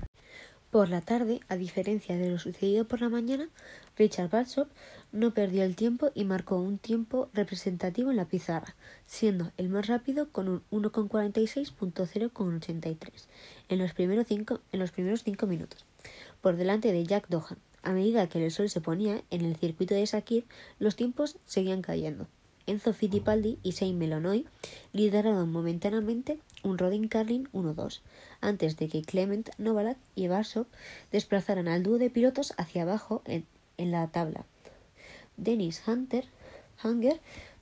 Por 0.72 0.90
la 0.90 1.02
tarde, 1.02 1.42
a 1.48 1.58
diferencia 1.58 2.18
de 2.18 2.30
lo 2.30 2.40
sucedido 2.40 2.86
por 2.86 3.02
la 3.02 3.10
mañana, 3.10 3.50
Richard 3.98 4.30
Balsop 4.30 4.68
no 5.18 5.34
perdió 5.34 5.64
el 5.64 5.76
tiempo 5.76 6.12
y 6.14 6.24
marcó 6.24 6.58
un 6.58 6.78
tiempo 6.78 7.30
representativo 7.34 8.12
en 8.12 8.18
la 8.18 8.26
pizarra, 8.26 8.76
siendo 9.06 9.52
el 9.58 9.70
más 9.70 9.88
rápido 9.88 10.30
con 10.30 10.48
un 10.48 10.62
1,46.083 10.72 13.10
en 13.70 13.80
los 13.80 13.94
primeros 13.94 14.28
en 14.30 14.80
los 14.80 14.92
primeros 14.92 15.24
cinco 15.24 15.48
minutos, 15.48 15.86
por 16.42 16.56
delante 16.56 16.92
de 16.92 17.04
Jack 17.04 17.30
Dohan. 17.30 17.58
A 17.84 17.94
medida 17.94 18.28
que 18.28 18.44
el 18.44 18.52
sol 18.52 18.70
se 18.70 18.82
ponía 18.82 19.24
en 19.30 19.46
el 19.46 19.56
circuito 19.56 19.96
de 19.96 20.06
Sakir, 20.06 20.46
los 20.78 20.96
tiempos 20.96 21.38
seguían 21.46 21.82
cayendo. 21.82 22.28
Enzo 22.68 22.94
Fittipaldi 22.94 23.58
y 23.64 23.72
Shane 23.72 23.94
Melonoy 23.94 24.46
lideraron 24.92 25.50
momentáneamente 25.50 26.38
un 26.64 26.78
Rodin 26.78 27.08
Carlin 27.08 27.48
1-2, 27.54 28.02
antes 28.42 28.76
de 28.76 28.90
que 28.90 29.04
Clement 29.04 29.50
Novalak 29.58 29.98
y 30.16 30.28
Barsov 30.28 30.68
desplazaran 31.12 31.70
al 31.70 31.84
dúo 31.84 31.98
de 31.98 32.10
pilotos 32.10 32.54
hacia 32.58 32.82
abajo 32.82 33.22
en, 33.26 33.46
la 33.78 34.08
tabla. 34.08 34.46
Dennis 35.38 35.82
Hunter 35.88 36.26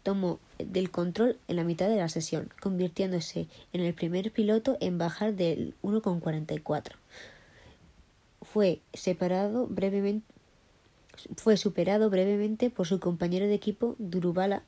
tomó 0.03 0.39
del 0.57 0.91
control 0.91 1.37
en 1.47 1.55
la 1.55 1.63
mitad 1.63 1.87
de 1.87 1.95
la 1.97 2.09
sesión, 2.09 2.51
convirtiéndose 2.61 3.47
en 3.73 3.81
el 3.81 3.93
primer 3.93 4.31
piloto 4.31 4.77
en 4.79 4.97
bajar 4.97 5.35
del 5.35 5.75
1,44. 5.83 6.93
Fue 8.41 8.81
separado 8.93 9.67
brevemente 9.67 10.25
fue 11.37 11.55
superado 11.57 12.09
brevemente 12.09 12.69
por 12.69 12.87
su 12.87 12.99
compañero 12.99 13.47
de 13.47 13.53
equipo 13.53 13.95
Durubala 13.99 14.63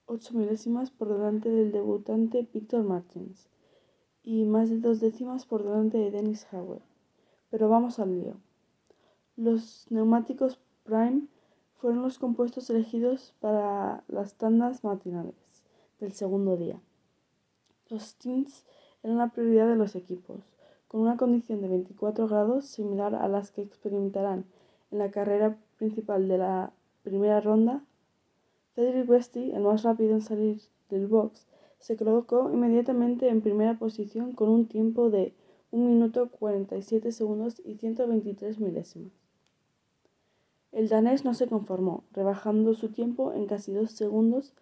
8 0.08 0.34
milésimas 0.34 0.92
por 0.92 1.08
delante 1.08 1.50
del 1.50 1.72
debutante 1.72 2.48
Victor 2.54 2.84
Martins 2.84 3.48
y 4.24 4.44
más 4.44 4.70
de 4.70 4.80
dos 4.80 5.00
décimas 5.00 5.46
por 5.46 5.64
delante 5.64 5.98
de 5.98 6.12
Dennis 6.12 6.46
Howard. 6.52 6.82
Pero 7.50 7.70
vamos 7.70 7.98
al 7.98 8.20
lío. 8.20 8.36
Los 9.38 9.88
neumáticos 9.90 10.60
Prime 10.90 11.28
fueron 11.76 12.02
los 12.02 12.18
compuestos 12.18 12.68
elegidos 12.72 13.36
para 13.40 14.04
las 14.08 14.34
tandas 14.34 14.84
matinales 14.84 15.36
del 16.00 16.14
segundo 16.14 16.58
día. 16.58 16.82
Los 17.90 18.04
stints 18.04 18.66
eran 19.04 19.20
la 19.20 19.30
prioridad 19.30 19.68
de 19.68 19.76
los 19.76 19.96
equipos 19.96 20.40
con 20.88 21.02
una 21.02 21.16
condición 21.16 21.62
de 21.62 21.68
24 21.68 22.28
grados 22.28 22.66
similar 22.66 23.14
a 23.14 23.28
las 23.28 23.52
que 23.52 23.62
experimentarán 23.62 24.46
en 24.92 24.98
la 24.98 25.12
carrera 25.12 25.58
principal 25.78 26.28
de 26.28 26.40
la 26.40 26.74
primera 27.04 27.40
ronda, 27.40 27.84
Cedric 28.74 29.08
Westy, 29.08 29.52
el 29.52 29.62
más 29.62 29.84
rápido 29.84 30.14
en 30.14 30.22
salir 30.22 30.62
del 30.90 31.06
box, 31.06 31.46
se 31.78 31.96
colocó 31.96 32.50
inmediatamente 32.52 33.30
en 33.30 33.42
primera 33.42 33.78
posición 33.78 34.32
con 34.32 34.50
un 34.50 34.68
tiempo 34.68 35.12
de 35.12 35.34
1 35.72 35.88
minuto 35.88 36.30
47 36.32 37.12
segundos 37.12 37.62
y 37.64 37.76
123 37.76 38.60
milésimas. 38.60 39.19
El 40.72 40.88
danés 40.88 41.26
no 41.26 41.34
se 41.34 41.48
conformó, 41.48 42.04
rebajando 42.14 42.74
su 42.74 42.90
tiempo 42.90 43.34
en 43.34 43.48
casi 43.48 43.74
dos 43.74 43.92
segundos 43.92 44.54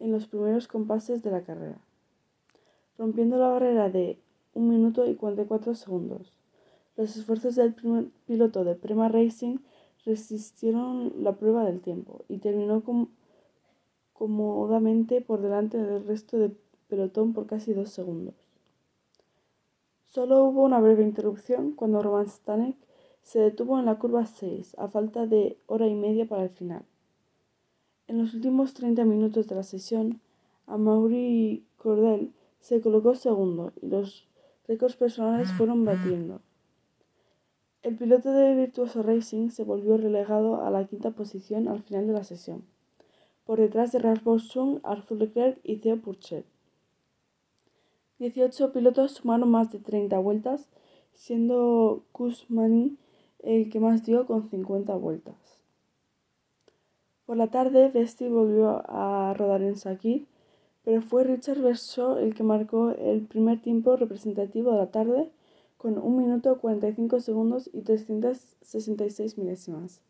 en 0.00 0.12
los 0.12 0.26
primeros 0.26 0.68
compases 0.68 1.22
de 1.22 1.30
la 1.30 1.42
carrera, 1.42 1.78
rompiendo 2.98 3.38
la 3.38 3.48
barrera 3.48 3.88
de 3.88 4.18
1 4.54 4.72
minuto 4.72 5.06
y 5.06 5.14
44 5.14 5.74
segundos. 5.74 6.32
Los 6.96 7.16
esfuerzos 7.16 7.54
del 7.56 7.74
piloto 8.26 8.64
de 8.64 8.74
Prema 8.74 9.08
Racing 9.08 9.58
resistieron 10.04 11.12
la 11.22 11.32
prueba 11.32 11.64
del 11.64 11.80
tiempo 11.80 12.24
y 12.28 12.38
terminó 12.38 12.82
cómodamente 14.14 15.20
por 15.20 15.42
delante 15.42 15.76
del 15.78 16.06
resto 16.06 16.38
del 16.38 16.56
pelotón 16.88 17.34
por 17.34 17.46
casi 17.46 17.74
dos 17.74 17.90
segundos. 17.90 18.34
Solo 20.06 20.44
hubo 20.44 20.62
una 20.62 20.80
breve 20.80 21.02
interrupción 21.02 21.72
cuando 21.72 22.02
Roman 22.02 22.28
Stanek 22.28 22.76
se 23.26 23.40
detuvo 23.40 23.76
en 23.80 23.86
la 23.86 23.98
curva 23.98 24.24
6 24.24 24.76
a 24.78 24.86
falta 24.86 25.26
de 25.26 25.58
hora 25.66 25.88
y 25.88 25.96
media 25.96 26.26
para 26.26 26.44
el 26.44 26.50
final. 26.50 26.84
En 28.06 28.18
los 28.18 28.34
últimos 28.34 28.72
30 28.72 29.04
minutos 29.04 29.48
de 29.48 29.56
la 29.56 29.64
sesión, 29.64 30.20
Amaury 30.68 31.64
Cordell 31.76 32.30
se 32.60 32.80
colocó 32.80 33.16
segundo 33.16 33.72
y 33.82 33.88
los 33.88 34.28
récords 34.68 34.94
personales 34.94 35.50
fueron 35.50 35.84
batiendo. 35.84 36.40
El 37.82 37.96
piloto 37.96 38.30
de 38.30 38.54
Virtuoso 38.54 39.02
Racing 39.02 39.50
se 39.50 39.64
volvió 39.64 39.96
relegado 39.96 40.62
a 40.62 40.70
la 40.70 40.86
quinta 40.86 41.10
posición 41.10 41.66
al 41.66 41.82
final 41.82 42.06
de 42.06 42.12
la 42.12 42.22
sesión, 42.22 42.62
por 43.44 43.58
detrás 43.58 43.90
de 43.90 43.98
Ralph 43.98 44.22
Boschung, 44.22 44.78
Arthur 44.84 45.18
Leclerc 45.18 45.58
y 45.64 45.78
Theo 45.78 46.00
Pourchet. 46.00 46.46
18 48.20 48.72
pilotos 48.72 49.14
sumaron 49.14 49.50
más 49.50 49.72
de 49.72 49.80
30 49.80 50.16
vueltas, 50.20 50.68
siendo 51.12 52.04
Kusmani 52.12 52.96
el 53.40 53.70
que 53.70 53.80
más 53.80 54.04
dio 54.04 54.26
con 54.26 54.48
50 54.48 54.94
vueltas. 54.96 55.36
Por 57.26 57.36
la 57.36 57.48
tarde, 57.48 57.88
Vesti 57.88 58.28
volvió 58.28 58.82
a 58.88 59.34
rodar 59.34 59.62
en 59.62 59.76
Sakir, 59.76 60.26
pero 60.84 61.02
fue 61.02 61.24
Richard 61.24 61.60
Bershaw 61.60 62.18
el 62.18 62.34
que 62.34 62.44
marcó 62.44 62.90
el 62.90 63.22
primer 63.22 63.60
tiempo 63.60 63.96
representativo 63.96 64.70
de 64.70 64.78
la 64.78 64.90
tarde 64.92 65.30
con 65.76 65.98
1 65.98 66.16
minuto 66.16 66.58
45 66.58 67.20
segundos 67.20 67.68
y 67.72 67.82
366 67.82 69.38
milésimas. 69.38 70.00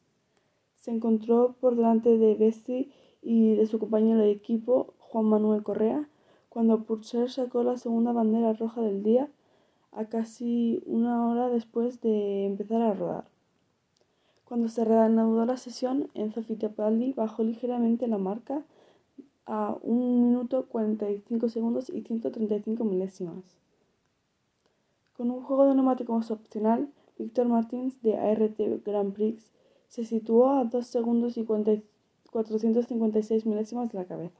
Se 0.76 0.90
encontró 0.90 1.56
por 1.60 1.76
delante 1.76 2.18
de 2.18 2.34
Vesti 2.34 2.92
y 3.22 3.56
de 3.56 3.66
su 3.66 3.78
compañero 3.78 4.20
de 4.20 4.30
equipo, 4.30 4.94
Juan 4.98 5.24
Manuel 5.24 5.62
Correa, 5.62 6.08
cuando 6.50 6.84
Purcher 6.84 7.30
sacó 7.30 7.62
la 7.62 7.76
segunda 7.76 8.12
bandera 8.12 8.52
roja 8.52 8.82
del 8.82 9.02
día 9.02 9.28
a 9.96 10.04
casi 10.04 10.82
una 10.84 11.26
hora 11.26 11.48
después 11.48 12.02
de 12.02 12.44
empezar 12.44 12.82
a 12.82 12.92
rodar. 12.92 13.24
Cuando 14.44 14.68
se 14.68 14.84
reanudó 14.84 15.46
la 15.46 15.56
sesión, 15.56 16.10
Enzo 16.14 16.42
Fittipaldi 16.42 17.14
bajó 17.14 17.42
ligeramente 17.42 18.06
la 18.06 18.18
marca 18.18 18.62
a 19.46 19.76
1 19.82 20.22
minuto 20.22 20.66
45 20.66 21.48
segundos 21.48 21.88
y 21.88 22.02
135 22.02 22.84
milésimas. 22.84 23.42
Con 25.16 25.30
un 25.30 25.42
juego 25.42 25.66
de 25.66 25.74
neumáticos 25.74 26.30
opcional, 26.30 26.90
Víctor 27.18 27.48
Martins 27.48 28.02
de 28.02 28.18
ART 28.18 28.60
Grand 28.84 29.14
Prix 29.14 29.50
se 29.88 30.04
situó 30.04 30.50
a 30.50 30.64
2 30.64 30.86
segundos 30.86 31.38
y 31.38 31.44
456 31.44 33.46
milésimas 33.46 33.92
de 33.92 33.98
la 33.98 34.04
cabeza. 34.04 34.38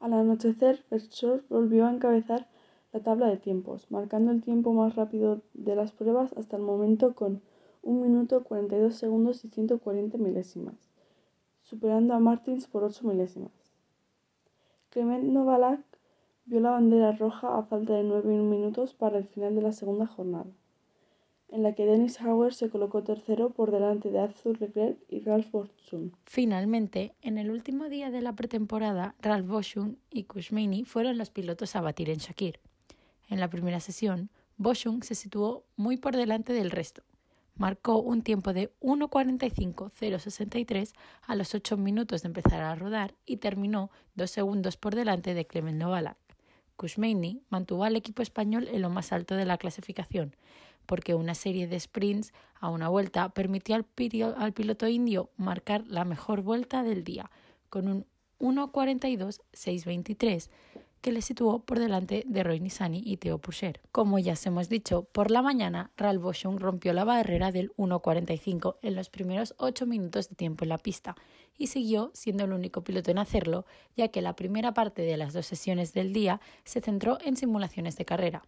Al 0.00 0.14
anochecer, 0.14 0.82
Berchor 0.90 1.44
volvió 1.50 1.86
a 1.86 1.92
encabezar 1.92 2.48
la 2.94 3.00
tabla 3.00 3.26
de 3.26 3.36
tiempos, 3.36 3.90
marcando 3.90 4.30
el 4.30 4.40
tiempo 4.40 4.72
más 4.72 4.94
rápido 4.94 5.42
de 5.52 5.74
las 5.74 5.90
pruebas 5.90 6.32
hasta 6.34 6.56
el 6.56 6.62
momento 6.62 7.16
con 7.16 7.42
1 7.82 8.00
minuto 8.00 8.44
42 8.44 8.94
segundos 8.94 9.44
y 9.44 9.48
140 9.48 10.16
milésimas, 10.16 10.76
superando 11.60 12.14
a 12.14 12.20
Martins 12.20 12.68
por 12.68 12.84
8 12.84 13.04
milésimas. 13.08 13.50
Clement 14.90 15.24
Novalak 15.24 15.80
vio 16.44 16.60
la 16.60 16.70
bandera 16.70 17.10
roja 17.10 17.58
a 17.58 17.64
falta 17.64 17.94
de 17.94 18.04
9 18.04 18.32
minutos 18.32 18.94
para 18.94 19.18
el 19.18 19.26
final 19.26 19.56
de 19.56 19.62
la 19.62 19.72
segunda 19.72 20.06
jornada, 20.06 20.52
en 21.48 21.64
la 21.64 21.74
que 21.74 21.86
Dennis 21.86 22.20
Hauer 22.20 22.54
se 22.54 22.70
colocó 22.70 23.02
tercero 23.02 23.50
por 23.50 23.72
delante 23.72 24.12
de 24.12 24.20
Arthur 24.20 24.60
Leclerc 24.60 25.00
y 25.08 25.18
Ralph 25.18 25.50
Boschung. 25.50 26.12
Finalmente, 26.26 27.16
en 27.22 27.38
el 27.38 27.50
último 27.50 27.88
día 27.88 28.12
de 28.12 28.22
la 28.22 28.36
pretemporada, 28.36 29.16
Ralph 29.20 29.48
Boschung 29.48 29.96
y 30.10 30.24
Kushmini 30.24 30.84
fueron 30.84 31.18
los 31.18 31.30
pilotos 31.30 31.74
a 31.74 31.80
batir 31.80 32.08
en 32.08 32.18
Shakir. 32.18 32.60
En 33.28 33.40
la 33.40 33.48
primera 33.48 33.80
sesión, 33.80 34.30
Boschung 34.56 35.02
se 35.02 35.14
situó 35.14 35.64
muy 35.76 35.96
por 35.96 36.14
delante 36.16 36.52
del 36.52 36.70
resto. 36.70 37.02
Marcó 37.56 37.98
un 37.98 38.22
tiempo 38.22 38.52
de 38.52 38.72
1.45.063 38.80 40.92
a 41.22 41.36
los 41.36 41.54
8 41.54 41.76
minutos 41.76 42.22
de 42.22 42.28
empezar 42.28 42.62
a 42.62 42.74
rodar 42.74 43.14
y 43.26 43.36
terminó 43.36 43.92
dos 44.14 44.32
segundos 44.32 44.76
por 44.76 44.94
delante 44.94 45.34
de 45.34 45.46
Clement 45.46 45.78
Novalak. 45.78 46.18
Kushmeini 46.76 47.42
mantuvo 47.50 47.84
al 47.84 47.94
equipo 47.94 48.22
español 48.22 48.66
en 48.68 48.82
lo 48.82 48.90
más 48.90 49.12
alto 49.12 49.36
de 49.36 49.44
la 49.44 49.58
clasificación, 49.58 50.34
porque 50.86 51.14
una 51.14 51.36
serie 51.36 51.68
de 51.68 51.78
sprints 51.78 52.32
a 52.60 52.70
una 52.70 52.88
vuelta 52.88 53.28
permitió 53.28 53.76
al, 53.76 53.86
al 54.36 54.52
piloto 54.52 54.88
indio 54.88 55.30
marcar 55.36 55.86
la 55.86 56.04
mejor 56.04 56.42
vuelta 56.42 56.82
del 56.82 57.04
día, 57.04 57.30
con 57.70 57.86
un 57.86 58.04
1.42.623 58.40 60.50
que 61.04 61.12
le 61.12 61.20
situó 61.20 61.58
por 61.58 61.78
delante 61.78 62.24
de 62.26 62.42
Roy 62.42 62.60
Nissany 62.60 63.02
y 63.04 63.18
Theo 63.18 63.36
Pourchaire. 63.36 63.78
Como 63.92 64.18
ya 64.18 64.32
os 64.32 64.46
hemos 64.46 64.70
dicho, 64.70 65.02
por 65.02 65.30
la 65.30 65.42
mañana 65.42 65.90
Ralph 65.98 66.22
Boschung 66.22 66.58
rompió 66.58 66.94
la 66.94 67.04
barrera 67.04 67.52
del 67.52 67.76
1.45 67.76 68.76
en 68.80 68.94
los 68.94 69.10
primeros 69.10 69.54
8 69.58 69.84
minutos 69.84 70.30
de 70.30 70.34
tiempo 70.34 70.64
en 70.64 70.70
la 70.70 70.78
pista 70.78 71.14
y 71.58 71.66
siguió 71.66 72.10
siendo 72.14 72.44
el 72.44 72.54
único 72.54 72.84
piloto 72.84 73.10
en 73.10 73.18
hacerlo, 73.18 73.66
ya 73.94 74.08
que 74.08 74.22
la 74.22 74.34
primera 74.34 74.72
parte 74.72 75.02
de 75.02 75.18
las 75.18 75.34
dos 75.34 75.44
sesiones 75.44 75.92
del 75.92 76.14
día 76.14 76.40
se 76.64 76.80
centró 76.80 77.18
en 77.20 77.36
simulaciones 77.36 77.98
de 77.98 78.06
carrera. 78.06 78.42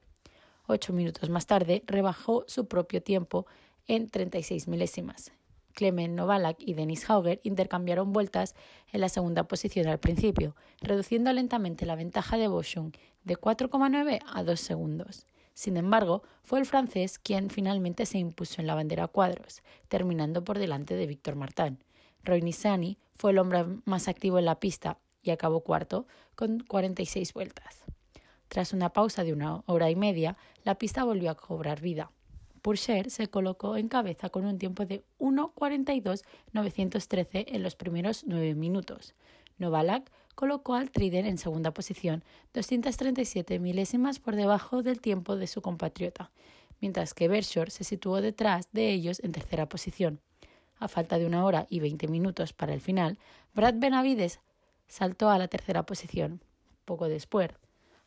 Ocho 0.66 0.94
minutos 0.94 1.28
más 1.28 1.46
tarde 1.46 1.82
rebajó 1.86 2.46
su 2.48 2.68
propio 2.68 3.02
tiempo 3.02 3.44
en 3.86 4.08
36 4.08 4.66
milésimas. 4.66 5.30
Clement 5.76 6.14
Novalak 6.14 6.56
y 6.58 6.72
Denis 6.74 7.08
Hauger 7.08 7.38
intercambiaron 7.44 8.12
vueltas 8.12 8.56
en 8.90 9.02
la 9.02 9.10
segunda 9.10 9.44
posición 9.44 9.86
al 9.86 10.00
principio, 10.00 10.56
reduciendo 10.80 11.32
lentamente 11.32 11.84
la 11.86 11.94
ventaja 11.94 12.38
de 12.38 12.48
Boschung 12.48 12.92
de 13.24 13.36
4,9 13.36 14.20
a 14.26 14.42
2 14.42 14.58
segundos. 14.58 15.26
Sin 15.52 15.76
embargo, 15.76 16.22
fue 16.42 16.58
el 16.58 16.66
francés 16.66 17.18
quien 17.18 17.50
finalmente 17.50 18.06
se 18.06 18.18
impuso 18.18 18.60
en 18.60 18.66
la 18.66 18.74
bandera 18.74 19.06
cuadros, 19.06 19.62
terminando 19.88 20.42
por 20.42 20.58
delante 20.58 20.96
de 20.96 21.06
Víctor 21.06 21.36
Martin. 21.36 21.78
Roy 22.24 22.40
Nissany 22.40 22.96
fue 23.16 23.32
el 23.32 23.38
hombre 23.38 23.64
más 23.84 24.08
activo 24.08 24.38
en 24.38 24.46
la 24.46 24.58
pista 24.58 24.98
y 25.22 25.30
acabó 25.30 25.60
cuarto 25.60 26.06
con 26.34 26.60
46 26.60 27.34
vueltas. 27.34 27.84
Tras 28.48 28.72
una 28.72 28.90
pausa 28.90 29.24
de 29.24 29.32
una 29.32 29.62
hora 29.66 29.90
y 29.90 29.96
media, 29.96 30.36
la 30.64 30.76
pista 30.76 31.04
volvió 31.04 31.30
a 31.30 31.36
cobrar 31.36 31.80
vida. 31.80 32.10
Pourchaire 32.66 33.10
se 33.10 33.28
colocó 33.28 33.76
en 33.76 33.86
cabeza 33.86 34.28
con 34.28 34.44
un 34.44 34.58
tiempo 34.58 34.86
de 34.86 35.04
1.42.913 35.20 37.44
en 37.46 37.62
los 37.62 37.76
primeros 37.76 38.24
nueve 38.26 38.56
minutos. 38.56 39.14
Novalak 39.58 40.10
colocó 40.34 40.74
al 40.74 40.90
Triden 40.90 41.26
en 41.26 41.38
segunda 41.38 41.70
posición, 41.70 42.24
237 42.54 43.60
milésimas 43.60 44.18
por 44.18 44.34
debajo 44.34 44.82
del 44.82 45.00
tiempo 45.00 45.36
de 45.36 45.46
su 45.46 45.62
compatriota, 45.62 46.32
mientras 46.80 47.14
que 47.14 47.28
Bershore 47.28 47.70
se 47.70 47.84
situó 47.84 48.20
detrás 48.20 48.66
de 48.72 48.90
ellos 48.90 49.20
en 49.22 49.30
tercera 49.30 49.68
posición. 49.68 50.18
A 50.80 50.88
falta 50.88 51.20
de 51.20 51.26
una 51.26 51.44
hora 51.44 51.68
y 51.70 51.78
veinte 51.78 52.08
minutos 52.08 52.52
para 52.52 52.74
el 52.74 52.80
final, 52.80 53.20
Brad 53.54 53.74
Benavides 53.76 54.40
saltó 54.88 55.30
a 55.30 55.38
la 55.38 55.46
tercera 55.46 55.84
posición. 55.84 56.42
Poco 56.84 57.06
después, 57.06 57.50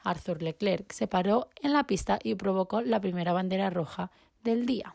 Arthur 0.04 0.41
Leclerc 0.41 0.91
se 0.91 1.08
paró 1.08 1.50
en 1.62 1.74
la 1.74 1.86
pista 1.86 2.19
y 2.24 2.36
provocó 2.36 2.82
la 2.82 3.02
primera 3.02 3.34
bandera 3.34 3.69
roja 3.69 4.12
del 4.43 4.65
día. 4.65 4.93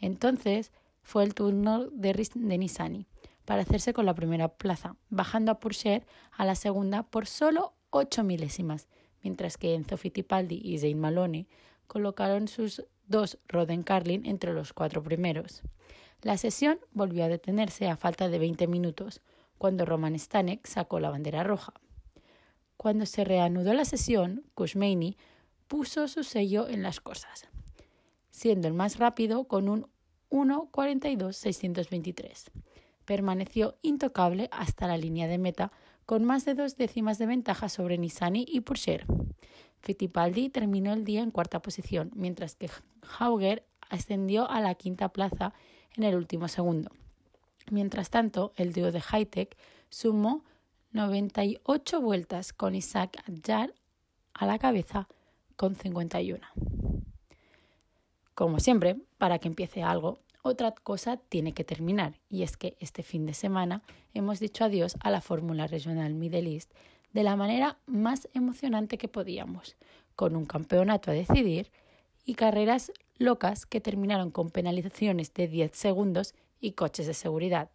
Entonces 0.00 0.72
fue 1.02 1.24
el 1.24 1.34
turno 1.34 1.86
de, 1.86 2.28
Nisani 2.34 3.06
para 3.44 3.62
hacerse 3.62 3.92
con 3.92 4.06
la 4.06 4.14
primera 4.14 4.48
plaza, 4.48 4.96
bajando 5.10 5.52
a 5.52 5.58
Pourchaire 5.60 6.06
a 6.32 6.44
la 6.44 6.54
segunda 6.54 7.02
por 7.02 7.26
solo 7.26 7.74
ocho 7.90 8.22
milésimas, 8.22 8.88
mientras 9.22 9.56
que 9.56 9.74
Enzo 9.74 9.96
Fittipaldi 9.96 10.60
y 10.62 10.78
Zane 10.78 10.94
Malone 10.94 11.46
colocaron 11.86 12.48
sus 12.48 12.84
dos 13.06 13.38
Roden 13.48 13.82
Carlin 13.82 14.26
entre 14.26 14.52
los 14.52 14.72
cuatro 14.72 15.02
primeros. 15.02 15.62
La 16.22 16.36
sesión 16.36 16.78
volvió 16.92 17.24
a 17.24 17.28
detenerse 17.28 17.88
a 17.88 17.96
falta 17.96 18.28
de 18.28 18.38
20 18.38 18.66
minutos, 18.68 19.20
cuando 19.58 19.84
Roman 19.84 20.18
Stanek 20.18 20.66
sacó 20.66 21.00
la 21.00 21.10
bandera 21.10 21.44
roja. 21.44 21.74
Cuando 22.76 23.06
se 23.06 23.24
reanudó 23.24 23.74
la 23.74 23.84
sesión, 23.84 24.44
Kushmeini 24.54 25.16
puso 25.68 26.08
su 26.08 26.24
sello 26.24 26.68
en 26.68 26.82
las 26.82 27.00
cosas 27.00 27.48
siendo 28.32 28.66
el 28.66 28.74
más 28.74 28.98
rápido 28.98 29.44
con 29.44 29.68
un 29.68 29.86
1.42.623. 30.30 32.50
Permaneció 33.04 33.76
intocable 33.82 34.48
hasta 34.50 34.88
la 34.88 34.96
línea 34.96 35.28
de 35.28 35.38
meta 35.38 35.70
con 36.06 36.24
más 36.24 36.44
de 36.44 36.54
dos 36.54 36.76
décimas 36.76 37.18
de 37.18 37.26
ventaja 37.26 37.68
sobre 37.68 37.98
Nissany 37.98 38.44
y 38.48 38.62
Pourchaire. 38.62 39.06
Fittipaldi 39.80 40.48
terminó 40.48 40.92
el 40.92 41.04
día 41.04 41.22
en 41.22 41.30
cuarta 41.30 41.62
posición, 41.62 42.10
mientras 42.14 42.56
que 42.56 42.68
Hauger 43.18 43.64
ascendió 43.88 44.50
a 44.50 44.60
la 44.60 44.74
quinta 44.74 45.10
plaza 45.10 45.54
en 45.96 46.02
el 46.04 46.16
último 46.16 46.48
segundo. 46.48 46.90
Mientras 47.70 48.10
tanto, 48.10 48.52
el 48.56 48.72
dúo 48.72 48.90
de 48.90 49.00
Hightech 49.00 49.56
sumó 49.90 50.42
98 50.92 52.00
vueltas 52.00 52.52
con 52.52 52.74
Isaac 52.74 53.22
Adjar 53.26 53.72
a 54.34 54.46
la 54.46 54.58
cabeza 54.58 55.08
con 55.56 55.74
51. 55.74 56.81
Como 58.42 58.58
siempre, 58.58 58.96
para 59.18 59.38
que 59.38 59.46
empiece 59.46 59.84
algo, 59.84 60.18
otra 60.42 60.72
cosa 60.72 61.16
tiene 61.16 61.52
que 61.52 61.62
terminar, 61.62 62.18
y 62.28 62.42
es 62.42 62.56
que 62.56 62.76
este 62.80 63.04
fin 63.04 63.24
de 63.24 63.34
semana 63.34 63.82
hemos 64.14 64.40
dicho 64.40 64.64
adiós 64.64 64.96
a 64.98 65.12
la 65.12 65.20
Fórmula 65.20 65.68
Regional 65.68 66.14
Middle 66.14 66.52
East 66.52 66.72
de 67.12 67.22
la 67.22 67.36
manera 67.36 67.78
más 67.86 68.28
emocionante 68.34 68.98
que 68.98 69.06
podíamos, 69.06 69.76
con 70.16 70.34
un 70.34 70.44
campeonato 70.44 71.12
a 71.12 71.14
decidir 71.14 71.70
y 72.24 72.34
carreras 72.34 72.90
locas 73.16 73.64
que 73.64 73.80
terminaron 73.80 74.32
con 74.32 74.50
penalizaciones 74.50 75.32
de 75.34 75.46
10 75.46 75.70
segundos 75.76 76.34
y 76.60 76.72
coches 76.72 77.06
de 77.06 77.14
seguridad. 77.14 77.70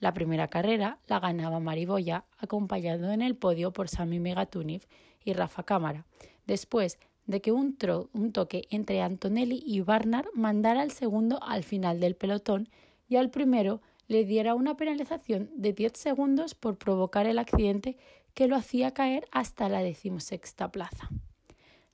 La 0.00 0.14
primera 0.14 0.48
carrera 0.48 1.00
la 1.06 1.20
ganaba 1.20 1.60
Mariboya, 1.60 2.24
acompañado 2.38 3.12
en 3.12 3.20
el 3.20 3.36
podio 3.36 3.74
por 3.74 3.90
Sami 3.90 4.20
Megatunif 4.20 4.86
y 5.22 5.34
Rafa 5.34 5.64
Cámara, 5.64 6.06
después 6.46 6.98
de 7.26 7.40
que 7.40 7.52
un, 7.52 7.76
un 8.12 8.32
toque 8.32 8.66
entre 8.70 9.00
Antonelli 9.02 9.62
y 9.64 9.80
Barnard 9.80 10.26
mandara 10.34 10.82
al 10.82 10.90
segundo 10.90 11.42
al 11.42 11.64
final 11.64 12.00
del 12.00 12.16
pelotón 12.16 12.68
y 13.08 13.16
al 13.16 13.30
primero 13.30 13.80
le 14.08 14.24
diera 14.24 14.54
una 14.54 14.76
penalización 14.76 15.50
de 15.54 15.72
10 15.72 15.92
segundos 15.94 16.54
por 16.54 16.76
provocar 16.76 17.26
el 17.26 17.38
accidente 17.38 17.96
que 18.34 18.46
lo 18.46 18.56
hacía 18.56 18.92
caer 18.92 19.26
hasta 19.30 19.68
la 19.68 19.82
decimosexta 19.82 20.70
plaza. 20.70 21.08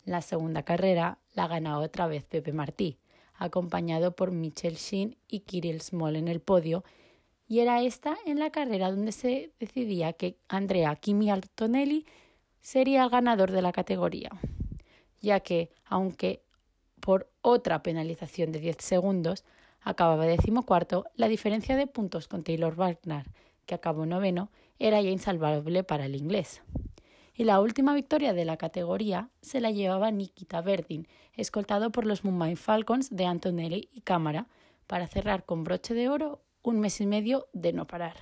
La 0.05 0.23
segunda 0.23 0.63
carrera 0.63 1.19
la 1.35 1.49
gana 1.49 1.79
otra 1.79 2.07
vez 2.07 2.25
Pepe 2.25 2.53
Martí, 2.53 2.99
acompañado 3.35 4.17
por 4.17 4.33
Michel 4.33 4.75
Sheen 4.75 5.17
y 5.29 5.41
Kirill 5.41 5.81
Small 5.81 6.17
en 6.17 6.29
el 6.29 6.41
podio, 6.41 6.85
y 7.47 7.61
era 7.61 7.83
esta 7.83 8.17
en 8.27 8.39
la 8.39 8.51
carrera 8.51 8.91
donde 8.91 9.13
se 9.13 9.53
decidía 9.59 10.13
que 10.13 10.37
Andrea 10.49 10.95
Kimi 10.97 11.31
Antonelli 11.31 12.05
sería 12.61 13.05
el 13.05 13.11
ganador 13.11 13.53
de 13.53 13.63
la 13.63 13.73
categoría, 13.73 14.31
ya 15.21 15.41
que, 15.41 15.71
aunque 15.85 16.43
por 17.01 17.31
otra 17.43 17.83
penalización 17.83 18.53
de 18.53 18.61
10 18.61 18.77
segundos 18.81 19.45
acababa 19.81 20.27
decimocuarto, 20.27 21.07
la 21.15 21.29
diferencia 21.29 21.77
de 21.77 21.87
puntos 21.87 22.29
con 22.29 22.45
Taylor 22.45 22.75
Wagner, 22.75 23.27
que 23.67 23.75
acabó 23.75 24.07
noveno, 24.07 24.51
era 24.79 25.01
ya 25.01 25.11
insalvable 25.11 25.85
para 25.85 26.07
el 26.07 26.17
inglés. 26.17 26.63
Y 27.35 27.45
la 27.45 27.61
última 27.61 27.95
victoria 27.95 28.33
de 28.33 28.45
la 28.45 28.57
categoría 28.57 29.31
se 29.43 29.61
la 29.61 29.71
llevaba 29.71 30.11
Nikita 30.11 30.61
Verdin, 30.61 31.07
escoltado 31.35 31.91
por 31.93 32.05
los 32.05 32.25
Mumbai 32.25 32.57
Falcons 32.57 33.15
de 33.15 33.27
Antonelli 33.27 33.89
y 33.93 34.01
Cámara, 34.01 34.49
para 34.89 35.07
cerrar 35.07 35.45
con 35.45 35.63
broche 35.65 35.95
de 35.95 36.09
oro 36.09 36.41
un 36.63 36.81
mes 36.81 37.01
y 37.01 37.07
medio 37.07 37.47
de 37.53 37.73
no 37.73 37.87
parar. 37.87 38.17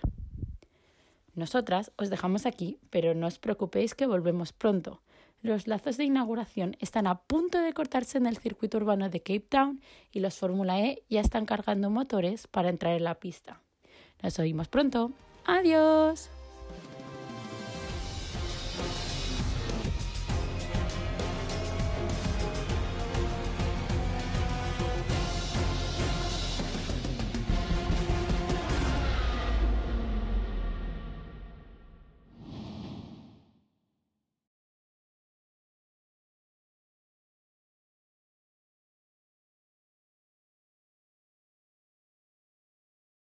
Nosotras 1.35 1.93
os 1.97 2.11
dejamos 2.11 2.45
aquí, 2.45 2.79
pero 2.91 3.15
no 3.15 3.27
os 3.27 3.39
preocupéis 3.39 3.95
que 3.95 4.07
volvemos 4.07 4.53
pronto. 4.53 5.01
Los 5.47 5.69
lazos 5.69 5.97
de 5.97 6.03
inauguración 6.03 6.77
están 6.81 7.07
a 7.07 7.21
punto 7.21 7.61
de 7.61 7.73
cortarse 7.73 8.19
en 8.19 8.27
el 8.27 8.37
circuito 8.37 8.79
urbano 8.79 9.11
de 9.11 9.21
Cape 9.21 9.47
Town 9.49 9.81
y 10.11 10.19
los 10.19 10.37
Fórmula 10.37 10.81
E 10.81 11.05
ya 11.09 11.21
están 11.21 11.47
cargando 11.47 11.89
motores 11.89 12.49
para 12.49 12.69
entrar 12.69 12.95
en 12.97 13.05
la 13.05 13.15
pista. 13.15 13.63
Nos 14.25 14.41
oímos 14.41 14.67
pronto. 14.67 15.13
Adiós. 15.45 16.31